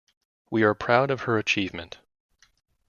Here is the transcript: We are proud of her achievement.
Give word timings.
We 0.49 0.63
are 0.63 0.73
proud 0.73 1.11
of 1.11 1.21
her 1.25 1.37
achievement. 1.37 1.99